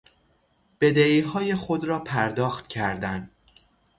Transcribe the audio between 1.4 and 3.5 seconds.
خود را پرداخت کردن